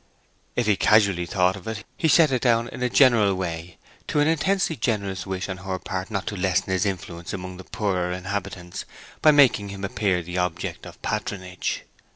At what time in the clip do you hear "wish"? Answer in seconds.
5.27-5.47